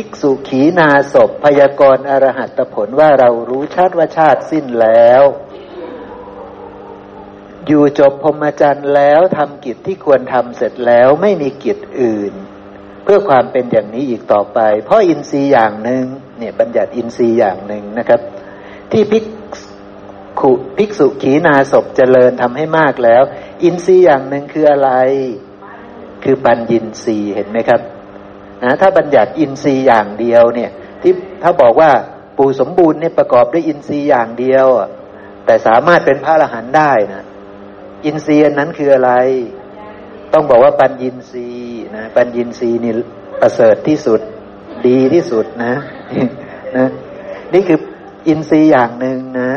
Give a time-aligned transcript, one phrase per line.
[0.00, 5.22] ภิกษุขีนาศพพยากรณ์อรหัตผลว่าเรารู้ชาติว่าชาติสิ้นแล้ว
[7.66, 12.32] อยู่จบพรมจรรย์แล้วทำกิจที่ควรทำเสร็จแล้วไม่มีกิจอื่น
[13.04, 16.04] เพื่อความเป็นอย่างนี้อีกต่อไป เพราะอินทรีย์อย่างหนึ่ง
[16.38, 18.20] เนี่ยบัญญัติอินทรีย์อย่างหนึ่งนะครับ
[18.92, 19.24] ที่ภิก
[20.40, 23.22] ขุภิกษุขีนาศพเจริญทำให้มากแล้ว
[23.62, 24.90] อินทรีย์อย่างหนึ่งคืออะไร
[26.24, 27.82] คือปัญญินทรีย์เห็นไหมครับ
[28.64, 30.70] นะถ้าบัญญัติอินทรีย์อย่างเดียวเนี่ย
[31.02, 31.12] ที่
[31.42, 31.90] ถ้าบอกว่า
[32.38, 34.66] ปู่สมบูรณ์เนี่ยประกอบด้วยอินทรีย์อย่างเดียว
[35.46, 37.24] แต่สามารถเป็นพระอรหันต์ได้นะ
[38.04, 39.12] อินทรีย์นั้นคืออะไร
[40.32, 42.92] ต้องบอกว่าปัญญินทรีย์นะปัญญินทรีย์นี่
[43.40, 44.20] ประเสริฐที่สุด
[44.88, 45.74] ดีที่สุดนะ
[46.76, 46.86] นะ
[47.54, 47.78] นี่คือ
[48.28, 49.50] อินทรีย์อย่างหนึ่งนะ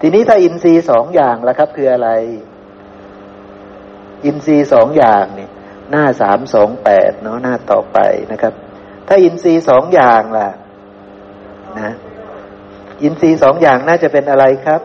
[0.00, 2.10] ทีนี้ถ้าอินทรีย์สองอย่างแล้วครับ คืออะไร
[4.24, 5.50] อินทรีย์สองอย่างเนี่ย
[5.94, 7.98] หน้าสามสองแปดเนาะหน้าต่อไป
[8.32, 8.54] นะครับ
[9.08, 10.48] ถ้าอินทรีย์สองอย่างล่ะ
[11.80, 11.92] นะ
[13.02, 14.80] อินทรีย์สองอย่างน่าจะเป็นอะไรครับ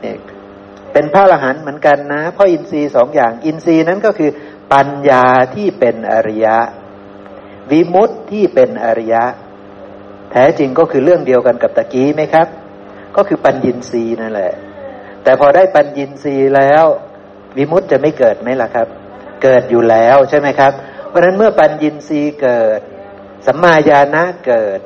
[0.00, 0.16] เนี่ย
[0.92, 4.30] เป็นพระอรหันต์เหมือนกันนะเพราะอินทรีย์สองอย่าง อินทรีย์นั้นก็คือ
[4.72, 6.58] ปัญญาที่เป็นอริยะ
[7.70, 9.24] วิมุตที่เป็นอริยะ
[10.32, 12.48] แท้จริงก็คือเรื่องเดียวกันกับตะกี้ไหมครับ
[13.16, 14.52] ก็คือปัญญินทรีย์นั่นแหละ
[15.22, 16.84] แต่พอได้ปัญญินทรีย์แล้ว
[17.56, 18.88] วิมุตจะไม่เกิดไหมล่ะครับ
[19.42, 20.72] เกิดอยู่แล้วใช่ไหมครับ
[21.08, 22.80] เพราะฉะนั้นเมื่อปัญญินทรีย์เกิด
[23.46, 24.80] สัมมาญาณะเกิด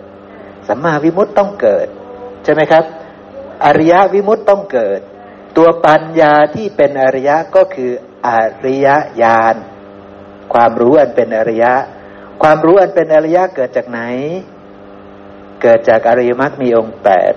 [0.69, 1.87] สัมมาวิมุตต้องเกิด
[2.45, 2.85] ใช่ไหมครับ
[3.65, 5.01] อริยวิมุตต้องเกิด
[5.57, 7.91] ตัวปัญญาที่เป็นอริยะก็คือ
[8.27, 8.29] อ
[8.67, 8.89] ริย
[9.23, 9.55] ญาณ
[10.53, 11.73] ความรู้อันเป็นอริยะ
[12.43, 14.01] ความรู้อันเป็นอริยะเกิดจากไหน
[15.63, 17.33] เกิดจากอริยมรรคมีองค์แปด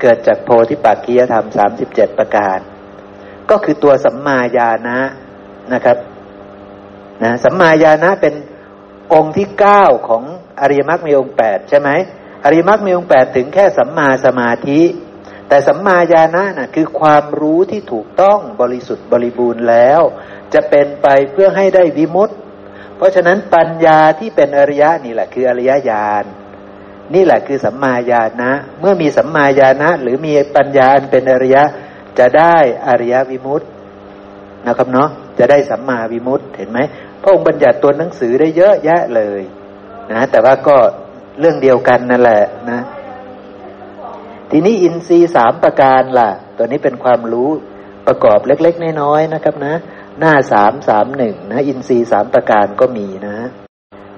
[0.00, 2.58] เกิดจากโพธิปักขียธรรมสามสิบเจ็ดประการ
[3.50, 4.98] ก็คือตัวสัมมาญาณะ
[5.72, 5.96] นะครับ
[7.22, 8.34] นะสัมมาญาณะเป็น
[9.12, 10.24] องค์ที่เก้าของ
[10.60, 11.90] อริยมรรคมีองค์แปดใช่ไหม
[12.44, 14.82] อริยมรรคมีองค์แปดถึงแค่สัมมาสมาธิ
[15.48, 20.00] แต่สัมมาญาณะนะ่ะคือความรู้ที่ถูกต้องบริสุทธิ์บริบูรณ์แล้ว
[20.54, 22.36] จะเป็นไปเพื่อให้ได้วิมุตต์
[22.96, 26.24] เพราะฉะนั้นปัญญาที่เป็นอริยะนี่แหละคืออริยญาณ
[27.14, 28.50] นี่แหละคือสัมมาญาณะ
[28.80, 31.64] เมื่อมีสัมมาญาณะ หรือมีปัญญาเป็นอริยะ
[32.18, 32.56] จะได้
[32.88, 33.68] อริยวิมุตต์
[34.66, 36.78] นะครับเนาะจะได้สัมมาวิมุตต์เห็นไหม
[37.22, 39.40] พระองค์บัญญัติตัวหนังสือได้เยอะแยะเลย
[40.12, 40.76] นะแต่ว่าก็
[41.40, 42.80] เรื่องเดียวกันนั่นแหละนะ
[44.50, 47.50] ทีนี้อินทรีย์สามประการล่ะ ตัวนี้เป็นความรู้
[48.06, 49.74] ประกอบเล็ก ๆ น้อยๆนะครับนะ
[50.18, 53.36] หน้าสามสามหนึ่งนะ อินทรีย์สามประการก็มีนะ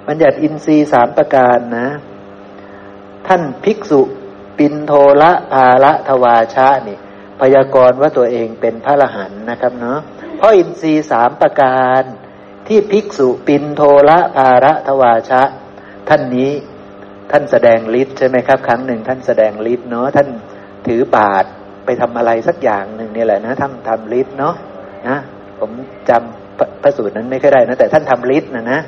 [0.07, 1.89] บัญญัติอินทรีย์สามประการนะ
[3.27, 4.01] ท่านภิกษุ
[4.59, 6.99] ปินโทละภาละทวาชะนี่
[7.41, 9.99] พยากรณ์ว่าตัวเองเป็นพระละหันนะครับเนาะ
[10.37, 12.03] เพราะอินทรีย์สามประการ
[12.73, 15.43] ที่ภิกษุปินโทละภาระทวาชะ
[16.09, 16.51] ท่านนี้
[17.31, 20.29] ท่านแสดงฤทธิ์ใช่ไหมครับ ครั้งหนึ่งท่านแสดงฤทธิ์เนาะท่าน
[20.87, 21.45] ถือบาท
[21.85, 24.55] ไปทำอะไรสักอย่างหนึ่งนี่แหละนะท่านทำฤทธิ์เนาะ
[25.09, 25.19] นะ
[25.59, 25.71] ผม
[26.11, 28.81] จำพระสูตรนั้นไม่ค่อยได้นะแต่ท่านทำฤทธิ์นะนะ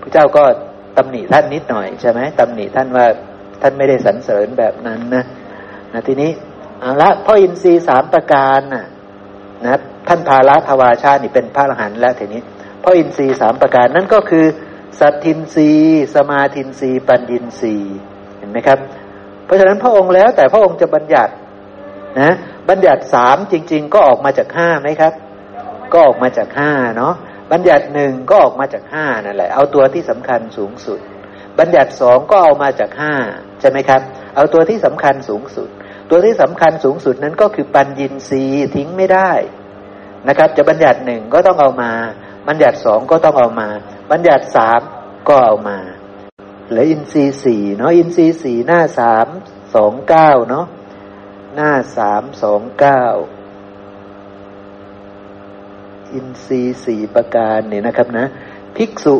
[0.00, 0.44] พระเจ้าก็
[0.96, 3.06] ตำหนิท่านนิดหน่อยใช่ไหมตำหนิท่านว่า
[3.62, 5.24] ท่านไม่ได้สรรเสริญแบบนั้นนะ
[5.92, 6.30] นะทีนี้
[6.80, 8.84] เอาละพ่ออินทรีย์สามประการนะ
[9.64, 12.40] นะท่านพาละทวาชานี่เป็นพระอรหันต์แล้วทีนี้
[12.82, 14.46] เพราะอินทรีย์สามประการนั่นก็คือ
[15.00, 15.70] สัตทินรี
[16.14, 17.74] สมาทินรีปัญญินรี
[18.38, 18.78] เห็นไหมครับ
[19.44, 21.32] เพราะฉะนั้นพระองค์แล้วแต่พระองค์จะบัญญัติ
[22.20, 22.32] นะ
[22.68, 25.12] บัญญัติสามจริง ๆ ก็ออกมาจากห้าไหมครับ
[25.92, 27.14] ก็ออกมาจากห้าเนาะ
[27.52, 31.00] บัญญัติหนึ่งก็ออกมาจากห้านั่นแหละ เอาตัวที่สำคัญสูงสุด
[31.58, 33.14] บัญญัติสองก็เอามาจากห้า
[33.60, 34.00] ใช่ไหมครับ
[34.36, 35.68] เอาตัวที่สำคัญสูงสุด
[36.10, 38.42] ตัวที่สำคัญสูงสุดนั้นก็คือปัญญินรี
[38.76, 39.32] ทิ้งไม่ได้
[40.28, 41.92] นะครับ จะบัญญัติหนึ่งก็ต้องเอามา
[42.48, 43.68] บัญญัติสองก็ต้องเอามา
[44.10, 44.80] บัญญัติสาม
[45.28, 45.78] ก็เอามา
[46.68, 49.26] เหลืออินทรีย์สี่เนาะอินทรีย์สี่หน้าสาม
[49.74, 50.66] สองเก้าเนาะ
[51.54, 53.02] หน้าสามสองเก้า
[56.14, 58.26] อินทรีย์สี่ประการเนี่ยนะครับนะ
[58.76, 59.16] ภิกษุ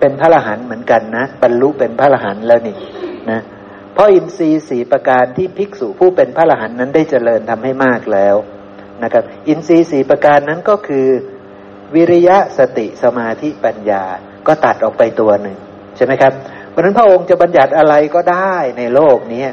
[0.00, 2.76] เป็นพระอรหันต์เหมือนกันนะบรรลุเป็นพระอรหันต์แล้วนี่
[3.30, 3.40] นะ
[3.92, 8.36] เพราะอินทรีย์สี่ประการที่ภิกษุผู้เป็นพระอรหันต์นั้นได้เจริญทำให้มากแล้ว
[9.02, 11.06] นะครับ อินทรีย์สี่ประการนั้นก็คือ
[11.94, 14.04] วิริยะสติสมาธิปัญญา
[14.46, 15.56] ก็ตัดออกไปตัวหนึ่ง
[15.96, 16.32] ใช่ไหมครับ
[16.70, 19.44] เพราะนั้นพระองค์จะบัญญัติอะไรก็ได้ในโลกนี้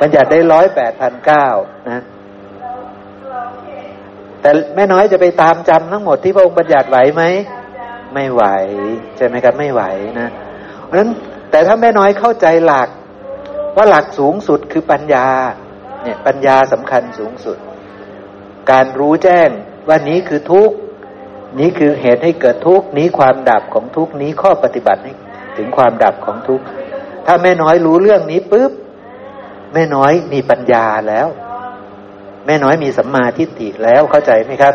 [0.00, 1.46] บัญญัติได้ร้อยแปดพันเก้า
[1.90, 2.02] นะ
[4.40, 7.22] แต่แม่น้อยจะไปตามจำทั้งหมดที่พระองค์บัญญัติไหวไหม
[8.14, 8.44] ไม่ไหว
[9.16, 9.82] ใช่ไหมครับไม่ไหว
[10.20, 10.28] นะ
[10.84, 11.10] เพราะฉะนั้น
[11.50, 12.88] แต่ถ้าแม่น้อยเข้าใจหลัก
[13.76, 15.26] ว่าหลักสูงสุดคือปัญญา
[16.02, 17.58] เนี่ยปัญญาสำคัญสูงสุด
[18.70, 19.48] การรู้แจ้ง
[19.88, 20.76] ว่านี้คือทุกข์
[21.58, 25.12] นี้คือเหตุให้เกิดทุกข์นี้ความดับของทุกข์นี้ข้อปฏิบัติให้
[25.56, 26.64] ถึงความดับของทุกข์
[27.26, 28.72] ถ้าแม่น้อยรู้เรื่องนี้ปุ๊บ
[29.74, 31.28] แม่น้อยมีปัญญาแล้ว
[32.46, 34.74] แม่น้อยมีสัมมาทิฏฐิแล้วเข้าใจไหมครับ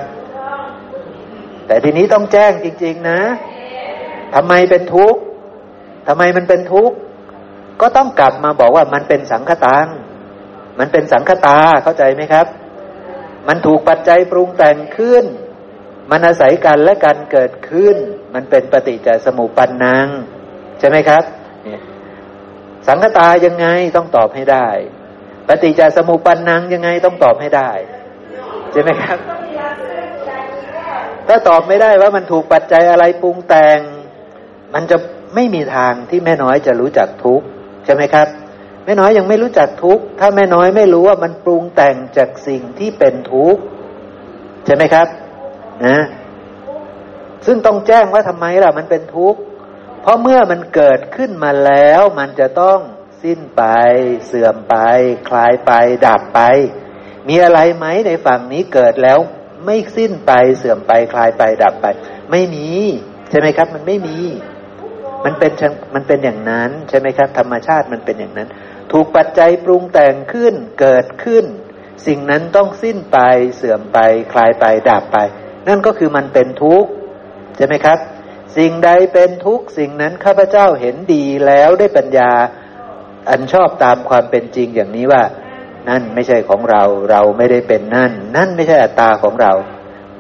[1.68, 3.22] แต่ทีนี้ต้องแจ้งจริง ๆ นะ
[4.36, 5.20] ทำไมเป็นทุกข์
[6.08, 6.96] ทำไมมันเป็นทุกข์
[7.82, 9.88] ก็ต้องกลับมาบอกว่ามันเป็นสังขตัง
[10.80, 12.48] มันเป็นสังคตาเข้าใจไหมครับ
[13.48, 15.26] มันถูกปัจจัยปรุงแต่งขึ้น
[16.12, 17.96] มันอาศัยกันและกันเกิดขึ้น
[18.34, 20.08] มันเป็นปฏิจจสมุปปนัง
[20.80, 21.24] ใช่ไหมครับ
[22.88, 24.68] สังคตายังไงต้องตอบให้ได้
[25.48, 27.72] ปฏิจจสมุปปนังยังไงต้องตอบให้ได้
[28.72, 29.18] ใช่ไหมครับ
[31.28, 33.80] ถ้าตอบไม่ได้ว่ามันถูกปัจจัยอะไรปรุงแต่ง
[34.74, 34.98] มันจะ
[35.36, 37.42] ไม่มีทางที่แม่น้อยจะรู้จักทุก
[37.86, 38.28] ใช่ไหมครับ
[38.86, 43.58] แม่น้อยยังไม่รู้จักทุกถ้าแม่น้อยไม่รู้ว่ามันปรุงแต่งจากสิ่งที่เป็นทุก
[44.66, 45.08] ใช่ไหมครับ
[45.86, 46.00] นะ
[47.46, 49.40] ซึ่งต้องแจ้งว่าทำไมล่ะ มันเป็นทุกข์
[50.02, 52.80] เพราะเมื่อมันเกิดขึ้นมาแล้ว มันจะต้อง
[53.24, 53.64] สิ้นไป
[54.26, 54.76] เสื่อมไป
[55.30, 55.72] คลายไป
[56.08, 56.42] ดับไป
[57.28, 59.20] มีอะไรไหมในฝั่งนี้เกิดแล้ว
[59.66, 61.86] ไม่สิ้นไปเสื่อมไป คลายไปดับไป
[62.32, 62.70] ไม่มี
[63.30, 64.18] ใช่ไหมครับ มันไม่มี
[65.26, 65.52] มันเป็น
[65.96, 68.50] มันเป็นอย่างนั้น ใช่ไหมครับ ธรรมชาติมันเป็นอย่างนั้น
[68.92, 71.46] ถูกปัจจัยปรุงแต่งขึ้นเกิดขึ้น
[72.08, 73.20] สิ่งนั้นต้องสิ้นไป
[73.56, 74.00] เสื่อมไป
[74.34, 75.18] คลายไปดับไป
[75.68, 76.90] นั่นก็คือมันเป็นทุกข์
[77.58, 78.00] ใช่ไหมครับ
[78.58, 82.32] สิ่งใดเป็นทุกข์สิ่งนั้นข้าพเจ้าเห็นดีแล้วได้ปัญญา
[83.30, 85.24] อันชอบตามความเป็นจริงอย่างนี้ว่า
[85.90, 89.54] นั่นไม่ใช่ของเรา เราไม่ได้เป็นนั่น นั่นไม่ใช่อัตตาของเรา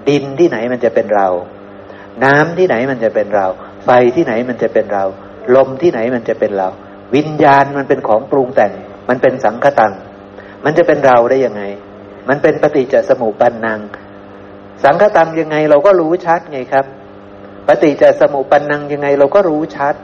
[0.09, 1.27] ดินที่ไหนมันจะเป็นเรา
[2.24, 3.47] น้ำที่ไหนมันจะเป็นเรา
[3.86, 5.03] ไฟที่ไหนมันจะเป็นเรา
[5.56, 6.69] ลมที่ไหนมันจะเป็นเรา
[7.15, 8.74] วิญญาณมันเป็นของปรุงแต่ง
[9.09, 9.94] มันเป็นสังคตัง
[10.65, 11.63] มันจะเป็นเราได้ยังไง
[12.30, 13.80] มันเป็นปฏิจจสมุปปันนัง
[14.83, 16.86] สังคตังยังไงเราก็รู้ชัดไงครับ
[17.68, 19.95] ปฏิจจสมุปันนังยังไงเราก็รู้ชัด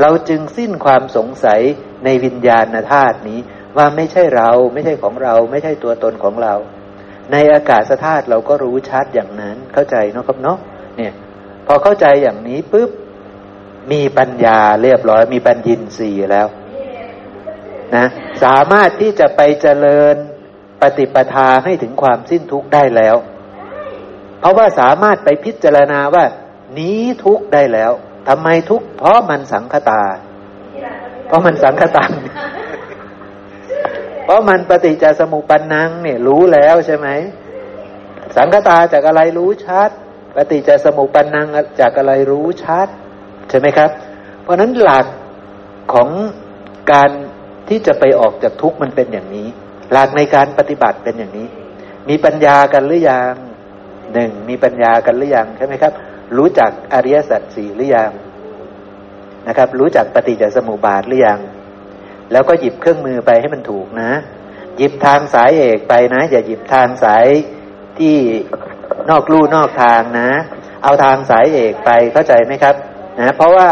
[0.00, 1.60] เราจึงสิ้นความสงสัย
[2.04, 3.40] ในวิญญาณธาตุนี้
[3.76, 6.54] ว่าไม่ใช่เราไม่ใช่ของเรา ไม่ใช่ตัวตนของเรา
[7.32, 10.58] ในอากาศธาตุเราก็รู้ชัดอย่างนั้นเข้าใจเนาะครับเนาะ
[10.96, 11.12] เนี่ย
[11.66, 12.90] พอเข้าใจอย่างนี้ปุ๊บ
[13.92, 16.48] มีปัญญาเรียบร้อย มีปัญญินสีแล้ว
[17.96, 18.06] นะ
[18.44, 20.16] สามารถที่จะไปเจริญ
[20.80, 23.16] ปฏิปทาให้ถึงความสิ้นทุกข์ได้แล้ว
[24.40, 26.24] เพราะว่าสามารถไปพิจารณาว่า
[26.78, 27.92] นี้ทุกข์ได้แล้ว
[28.28, 30.02] ทำไมทุกข์เพราะมันสังคตา
[31.26, 32.12] เพราะมันสังคตัง
[34.24, 37.08] เพราะมันปฏิจจสมุปนังเนี่ยรู้แล้วใช่ไหม
[38.36, 39.90] สังคตาจากอะไรรู้ชัด
[40.36, 41.46] ปฏิจจสมุปนัง
[41.80, 42.88] จากอะไรรู้ชัด
[43.48, 43.90] ใช่ไหมครับ
[44.42, 45.06] เพราะนั้นหลัก
[45.92, 46.08] ของ
[46.92, 47.10] การ
[47.68, 49.48] ที่จะไปออกจากทุกข์มันเป็นอย่างนี้
[49.92, 51.48] หลักในการปฏิบัติเป็นอย่างนี้
[52.08, 53.34] มีปัญญากันหรือยัง
[54.14, 55.92] หนึ่งมีปัญญากันหรือยังใช่ไหมครับ
[56.36, 58.10] รู้จักอริยสัจสี่หรือยัง
[59.48, 61.40] นะครับ รู้จักปฏิจจสมุปบาทหรือยัง
[62.32, 64.10] แล้วก็หยิบเครื่องมือไปให้มันถูกนะ
[64.76, 67.26] หยิบทางสายเอกไปนะ อย่าหยิบทางสาย
[67.98, 68.16] ที่
[69.10, 70.30] นอกลู่นอกทางนะ
[70.82, 72.74] เอาทางสายเอกไปเข้าใจไหมครับ
[73.20, 73.68] นะเพราะว่า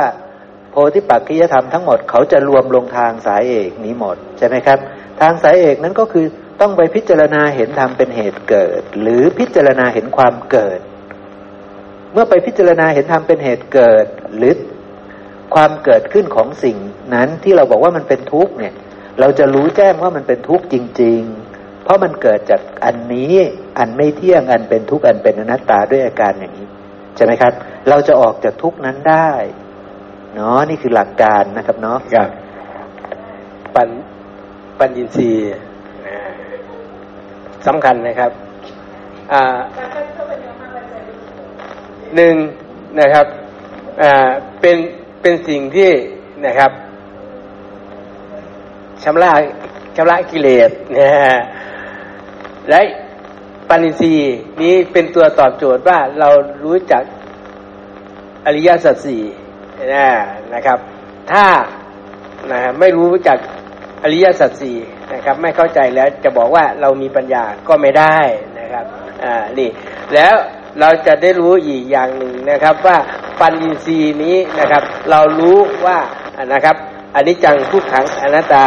[0.71, 4.79] โพธิปักขิยธรรมทั้งหมดเขาจะรวมลงทางสายเอกนี้หมดใช่ไหมครับ
[5.21, 6.27] ทางสายเอกนั้นก็คือ
[6.61, 10.81] ต้องไปพิจารณาเห็นธรรมเป็นเหตุเกิด หรือพิจารณาเห็นความเกิด
[12.13, 14.07] เมื่อไปพิจารณาเห็นธรรมเป็นเหตุเกิด
[14.37, 14.55] หรือ
[15.55, 16.77] ความเกิดขึ้นของสิ่ง
[17.15, 18.75] นั้นที่เราบอกว่ามันเป็นทุกข์เนี่ย
[19.21, 21.21] เราจะรู้แจ้งว่ามันเป็นทุกข์จริง
[21.53, 23.35] ๆ เพราะมันเกิดจากอันนี้
[23.79, 26.67] อันไม่เที่ยงอันเป็นทุกข์อันเป็นอนัตตาด้วยอาการอย่างนี้
[27.17, 27.53] ใช่ไหมครับ
[27.89, 29.31] เราจะออกจากทุกข์นั้นได้
[30.35, 32.29] เนาะนี่คือหลักการนะครับเนาะกับ
[33.77, 33.89] ปัญ
[34.79, 35.33] ปัญญินทรี
[37.67, 38.31] สำคัญนะครับ
[39.33, 39.59] อ่า
[42.17, 42.35] หนึ่ง
[42.99, 43.27] นะครับ
[44.03, 44.77] อ่าเป็น
[45.21, 45.91] เป็นสิ่งที่
[46.47, 46.71] นะครับ
[49.03, 49.31] ชำระ
[49.97, 51.39] ชำระกิเลสนะฮะ
[52.71, 52.81] และ
[53.69, 54.15] ปณิสี
[54.63, 56.29] นี้เป็นตัวตอบโจทย์ว่าเรา
[56.65, 57.03] รู้จัก
[58.47, 59.23] อริยสัจสี่
[60.55, 60.79] นะครับ
[61.33, 61.47] ถ้า
[62.51, 63.39] นะไม่รู้จัก
[64.03, 64.77] อริยสัจสี่
[65.15, 68.19] นะครับ ไม่เข้าใจแล้วจะบอกว่าเรามีปัญญาก็ไม่ได้
[68.59, 68.85] นะครับ
[69.25, 69.69] อ่านี่
[70.15, 70.35] แล้ว
[70.81, 72.97] เราจะได้รู้อีกอย่างหนึ่งนะครับว่า
[73.41, 75.99] ปัญญีีนี้นะครับ เรารู้ว่า
[76.53, 76.77] นะครับ
[77.15, 78.67] อันนี้จังทุกขังอนัตตา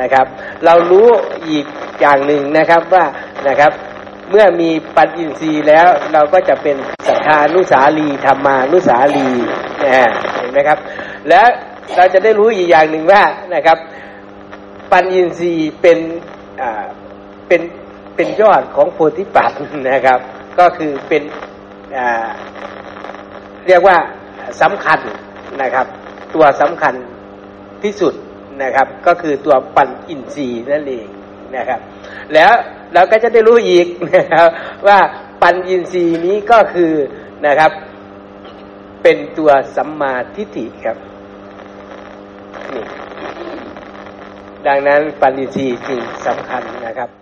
[0.00, 0.26] นะครับ
[0.64, 1.08] เรารู้
[1.48, 1.64] อีก
[2.00, 3.04] อย่างหนึ่งนะครับว่า
[3.48, 3.72] นะครับ
[4.30, 9.28] เมื่อมีปัญญินทรีย์แล้วเราก็จะเป็นสัทธานุสาลีธรรมานุสาลี
[9.84, 9.92] นะ
[10.36, 10.78] เห็นไหมครับ
[11.28, 11.46] แล้ว
[11.96, 13.22] เราจะได้รู้อีกอย่างหนึ่งว่า
[13.54, 13.78] นะครับ
[14.92, 15.98] ปัญญินทรีย์เป็น
[17.48, 17.62] เป็น
[18.14, 19.52] เป็นยอดของโพธิปัต
[19.90, 20.20] นะครับ
[20.58, 21.22] ก็คือเป็น
[23.66, 23.96] เรียกว่า
[24.62, 24.98] สำคัญ
[25.62, 25.86] นะครับ
[26.34, 26.94] ตัวสำคัญ
[27.82, 28.14] ที่สุด
[28.62, 31.06] นะครับ ก็คือตัวปัญอินทรีย์นั่นเอง
[31.56, 31.80] นะครับ
[32.34, 32.52] แล้ว
[32.94, 34.46] เราก็จะได้รู้อีกนะครับ
[34.86, 34.98] ว่า
[35.42, 36.92] ปัญอินทรีย์นี้ก็คือ
[37.46, 37.72] นะครับ
[39.02, 40.96] เป็นตัวสัมมาทิฏฐิครับ
[42.72, 42.84] นี่
[44.66, 47.21] ดังนั้นปัญอิสีจริงสำคัญนะครับ